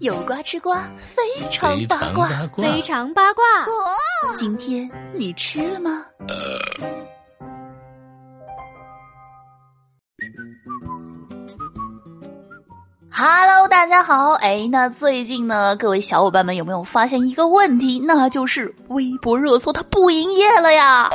[0.00, 3.44] 有瓜吃瓜，非常八卦，非常八卦。
[4.36, 6.04] 今天你吃了吗
[13.08, 14.32] ？Hello，大家好。
[14.32, 18.02] 哎，那最近呢，各位小伙伴们有没有发现一个问题？
[18.04, 21.08] 那就是微博热搜它不营业了呀！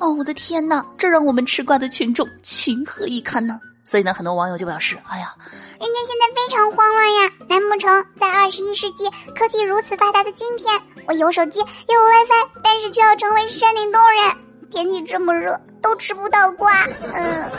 [0.00, 3.60] 哦，我的天哪，这让我们吃瓜的群众情何以堪呢？
[3.84, 5.34] 所以呢，很多网友就表示：“哎呀，
[5.78, 7.30] 人家现在非常慌乱呀！
[7.48, 14.36] 难不成在二十一世纪科技如此发达的今天，我有手机有 WiFi，但是却要成为山林洞人？
[14.70, 16.72] 天气这么热，都吃不到瓜。”
[17.14, 17.52] 嗯。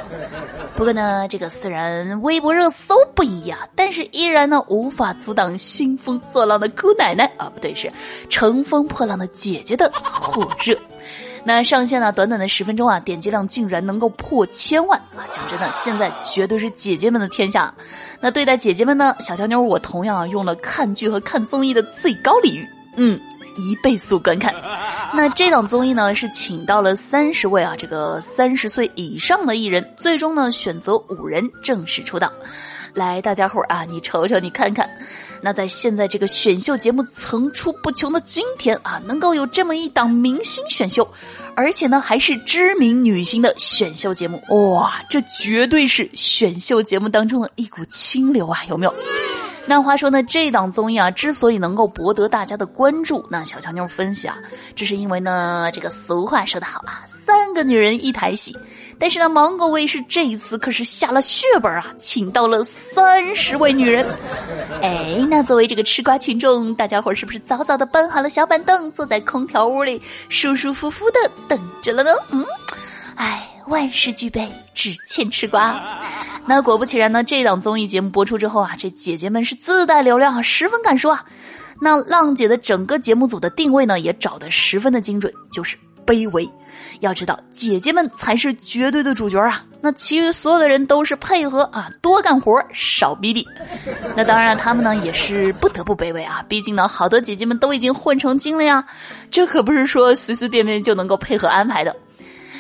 [0.75, 7.89] 不过呢，这个虽然微博热搜不一样，但是依然呢无法阻挡兴风作浪的姑奶奶啊，不对，是
[8.29, 10.75] 乘风破浪的姐姐的火热。
[11.47, 12.11] 那上线呢？
[12.11, 15.21] 短短的十分钟啊，点击量竟然能够破千万啊！
[15.31, 17.71] 讲真的，现在绝对是姐姐们的天下。
[18.19, 23.19] 那对待姐姐们呢，小乔妞我同样用了看剧和看综艺的最高礼遇，嗯，
[23.55, 24.53] 一倍速观看。
[25.13, 32.31] 那这档综艺呢，是请到了三十位啊，这个三十岁以上的艺人，最终呢选择五人正式出道。
[32.93, 34.89] 来，大家伙儿啊，你瞅瞅，你看看，
[35.41, 41.05] 那在现在这个选秀节目层出不穷的今天啊，能够有这么一档明星选秀，
[41.57, 48.93] 而且呢还是知名女星的选秀节目，哇，这绝对是选秀节目当中的一股清流啊，有没有？
[49.67, 54.37] 那话说呢，这档综艺啊，之所以能够博得大家的关注，那小强妞分析啊，
[54.75, 58.55] 这是因为呢，这个俗话说得好啊，三个女人一台戏。
[58.97, 64.07] 但是呢，芒果卫视这一次可是下了血本啊，请到了三十位女人。
[64.81, 72.11] 哎，那作为这个吃瓜群众，大家伙是不是早早的搬好了小板凳，坐在空调屋里，舒舒服服的等着了呢？
[72.29, 72.45] 嗯，
[73.15, 75.81] 哎，万事俱备，只欠吃瓜。
[76.45, 81.25] 那果不其然呢，这档综艺节目播出之后啊，这姐姐们是自带流量啊，十分敢说啊。
[81.81, 85.77] 那浪姐的整个节目组的定位呢，也找得十分的精准，就是。
[86.05, 86.47] 卑微，
[86.99, 89.65] 要知道姐姐们才是绝对的主角啊！
[89.81, 93.43] 那其余所有的人都是配合啊，多干活少逼逼。
[94.15, 98.85] 那当然，他们呢也是不得不卑微啊，毕竟呢，好多姐姐们都已经混成精了呀，
[99.31, 101.95] 这可不是说随随便便就能够配合安排的。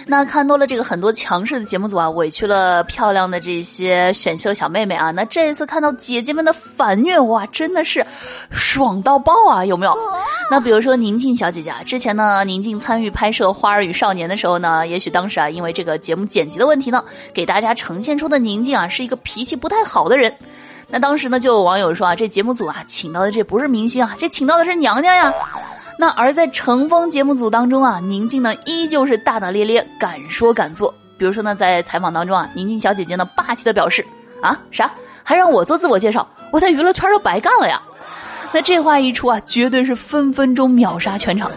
[0.07, 5.09] 那看多了这个很多强势的节目组啊，委屈了漂亮的这些选秀小妹妹啊。
[5.09, 8.05] 那这一次看到姐姐们的反虐，哇，真的是
[8.51, 9.65] 爽到爆啊！
[9.65, 9.97] 有没有？
[10.51, 20.31] 那比如说宁静小姐姐啊，之前呢，宁静参与拍摄《花儿与少年》的时候呢，也许当时啊，因为这个节目剪辑的问题呢，给大家呈现出的宁静啊，是一个脾气不太好的人。
[20.87, 25.33] 那当时呢，就有网友说啊，这节目组啊，请到的这不是明星啊，这请到的是娘娘呀。
[25.97, 30.93] 那而在乘风节目组当中啊，宁静呢依旧是大大咧咧，敢说敢做。
[31.17, 34.05] 比如说呢，在采访当中啊，宁静小姐姐呢霸气的表示
[34.43, 34.91] ：“啊，啥？
[35.23, 36.27] 还让我做自我介绍？
[36.51, 37.81] 我在娱乐圈都白干了呀！”
[38.51, 41.49] 那这话一出啊，绝对是分分钟秒杀全场。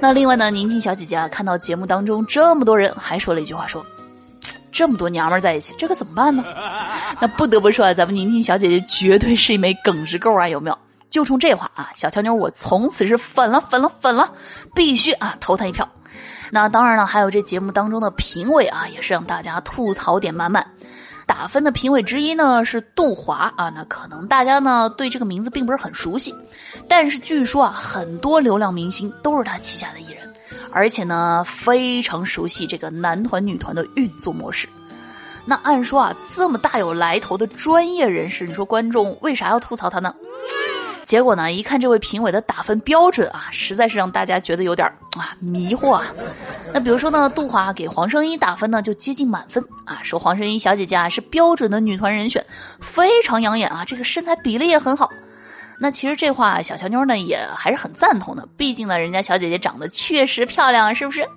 [0.00, 3.84] 那另外呢，宁静小姐姐啊，看到节目当中这么多人，还说了一句话：“说
[4.70, 6.44] 这么多娘们在一起，这可怎么办呢？”
[7.20, 10.78] 那不得不说啊，咱们宁静小姐姐绝对是一枚耿直够啊，有没有？
[11.12, 14.32] 就冲这话啊，小乔妞，我从此是粉了，粉了，粉了，
[14.74, 15.88] 必须啊投他一票。
[16.50, 20.66] 那当然了，还有这节目当中的评委啊，也是让大家吐槽点满满。
[21.26, 26.34] 打分的评委之一呢是杜华啊，那可能大家呢对这个名字并不是很熟悉，
[26.88, 30.28] 但是据说啊，很多流量明星都是他旗下的艺人，
[30.72, 34.66] 而且呢非常熟悉这个男团女团的运作模式。
[35.44, 40.14] 那按说啊，这么大有来头的专业人士，你说观众为啥要吐槽他呢？
[41.12, 41.52] 结果呢？
[41.52, 46.06] 一看这位评委的打分标准啊，实在是让大家觉得有点啊迷惑啊。
[46.72, 52.42] 那比如说呢，杜华给黄圣依打分呢就接近满分啊，说黄圣依小姐姐啊是标准的女团人选，
[52.80, 55.10] 非常养眼啊，这个身材比例也很好。
[55.78, 61.28] 那其实这话小乔妞呢也还是很赞同的，毕竟呢人家小姐姐长得确实漂亮，是不是？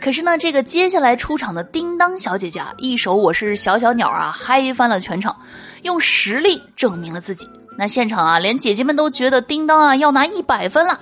[0.00, 5.36] 可是呢，这个接下来出场的叮当小姐姐啊，一首我是小小鸟啊，嗨翻了全场，
[5.82, 7.48] 用实力证明了自己。
[7.76, 10.98] 那现场啊，连姐姐们都觉得叮当啊要拿一百分了，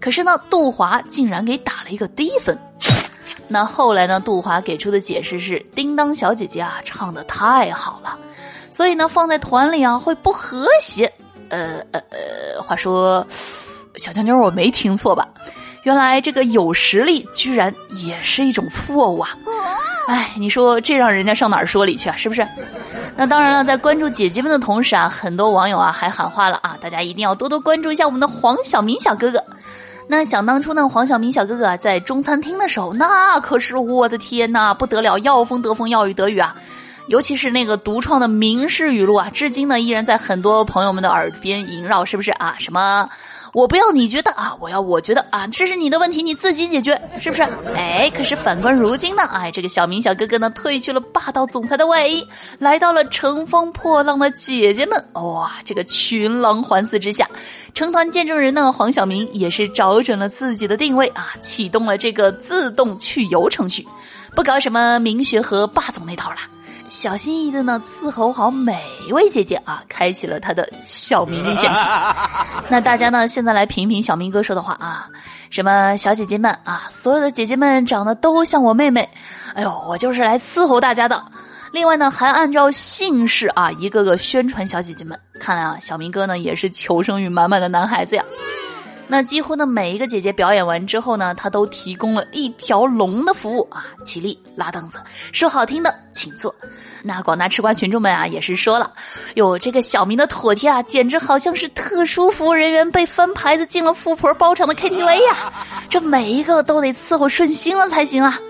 [0.00, 2.58] 可是呢，杜华竟然给打了一个低分。
[3.48, 8.16] 那后来呢，杜华给出的解释是，叮当小姐姐啊唱的太好了，
[8.70, 11.12] 所以呢放在团里啊会不和谐。
[11.48, 13.26] 呃呃呃，话说，
[13.96, 15.28] 小强妞我没听错吧？
[15.82, 19.36] 原来这个有实力居然也是一种错误啊！
[20.08, 22.16] 哎，你说这让人家上哪儿说理去啊？
[22.16, 22.46] 是不是？
[23.16, 29.42] 那当然了，在关注姐姐们的同时啊，很多网友啊还喊话了啊，大家一定要多多关注一下我们的黄晓明小哥哥。
[30.08, 36.54] 那想当初呢，黄晓明小哥哥，在中餐厅的时候，那可是我的天呐，不得了，要风得风，要雨得雨啊！
[37.08, 42.54] 尤其是那个独创的名士语录啊，至今呢依然在很多朋友们的耳边萦绕，是不是啊？
[42.58, 43.08] 什么？
[43.52, 47.42] 我不要你觉得啊，我要我觉得啊，这是你的问题，你自己解决，是不是？
[47.74, 52.26] 哎，可是反观如今呢，哎，这个小明小哥哥呢，褪去了霸道总裁的外衣，
[52.58, 57.28] 来到了乘风破浪的姐姐们，哇，这个群狼环伺之下，
[57.74, 63.86] 成团见证人呢，黄晓明也是找准了自己的定位啊，启动了这个自动去油程序，
[64.34, 66.36] 不搞什么明学和霸总那套了。
[66.92, 68.78] 小心翼翼的呢，伺候好每
[69.08, 71.84] 一位姐姐啊，开启了他的小明历险记。
[72.68, 75.08] 那大家呢，现在来评评小明哥说的话啊，
[75.48, 79.08] 什么小姐姐们啊，所有的姐姐们长得都像我妹妹，
[79.54, 81.24] 哎呦，我就是来伺候大家的。
[81.72, 85.18] 另外呢，还按照姓氏啊，一个个宣传小姐姐们。
[85.40, 88.22] 看来啊，小明哥呢也是求生欲满满的男孩子呀。
[89.12, 94.98] 那几乎呢，每一个姐姐表演完之后呢，她都提供了一条龙的服务啊，起立拉凳子，
[95.32, 96.54] 说好听的请坐。
[97.02, 98.90] 那广大吃瓜群众们啊，也是说了，
[99.34, 105.52] 哟，这个小明的妥帖啊，简直好像是特殊服务人员被翻牌子进了富婆包场的 KTV 呀，
[105.90, 108.40] 这每一个都得伺候顺心了才行啊。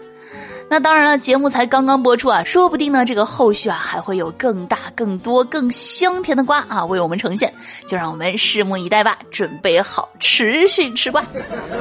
[0.73, 7.53] 那当然了，节目才刚刚播出啊，说不定呢，这个后续啊还会有更大、更多、更香甜的瓜啊为我们呈现，
[7.87, 11.23] 就让我们拭目以待吧，准备好持续吃瓜。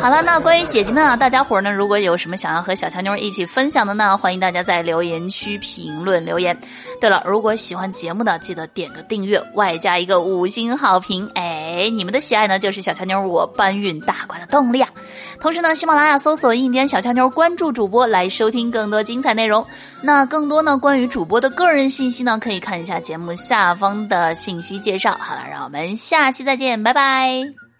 [0.02, 6.60] 好了，那关于姐姐们啊，大家伙儿呢，如果有什么想要和小强妞一起分享的呢，欢迎大家在留言区评论留言。
[7.00, 11.26] 对了，如果喜欢节目的，记得点个订阅，外加一个五星好评。
[11.34, 14.90] 哎，你们的喜爱呢，就是小强妞我搬运大瓜的动力啊。
[15.40, 18.81] 同时呢，喜马拉雅搜索“印第安小强妞”，关注主播来收听更。
[18.82, 19.64] 更多精彩内容，
[20.02, 20.76] 那更多呢？
[20.76, 22.40] 关于主播的个人信息呢？
[22.40, 25.16] 可以看一下节目下方的信息介绍。
[25.20, 27.71] 好了，让我们下期再见，拜拜。